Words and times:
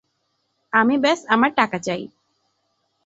আমি 0.73 0.95
ব্যস 0.97 1.19
আমার 1.29 1.51
টাকা 1.55 1.77
চাই। 1.79 2.01